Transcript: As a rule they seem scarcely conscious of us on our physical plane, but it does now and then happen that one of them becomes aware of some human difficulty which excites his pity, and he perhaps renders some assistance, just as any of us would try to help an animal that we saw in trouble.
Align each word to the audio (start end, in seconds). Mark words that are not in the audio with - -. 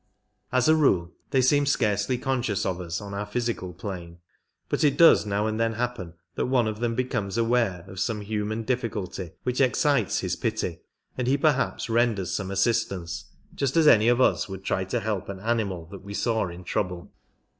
As 0.51 0.67
a 0.67 0.75
rule 0.75 1.11
they 1.29 1.43
seem 1.43 1.67
scarcely 1.67 2.17
conscious 2.17 2.65
of 2.65 2.81
us 2.81 3.01
on 3.01 3.13
our 3.13 3.27
physical 3.27 3.71
plane, 3.71 4.17
but 4.67 4.83
it 4.83 4.97
does 4.97 5.27
now 5.27 5.45
and 5.45 5.59
then 5.59 5.73
happen 5.73 6.15
that 6.33 6.47
one 6.47 6.67
of 6.67 6.79
them 6.79 6.95
becomes 6.95 7.37
aware 7.37 7.85
of 7.87 7.99
some 7.99 8.21
human 8.21 8.63
difficulty 8.63 9.29
which 9.43 9.61
excites 9.61 10.21
his 10.21 10.35
pity, 10.35 10.79
and 11.19 11.27
he 11.27 11.37
perhaps 11.37 11.87
renders 11.87 12.33
some 12.33 12.49
assistance, 12.49 13.25
just 13.53 13.77
as 13.77 13.85
any 13.85 14.07
of 14.07 14.19
us 14.19 14.49
would 14.49 14.63
try 14.63 14.85
to 14.85 15.01
help 15.01 15.29
an 15.29 15.39
animal 15.39 15.85
that 15.91 16.01
we 16.03 16.15
saw 16.15 16.47
in 16.47 16.63
trouble. 16.63 17.11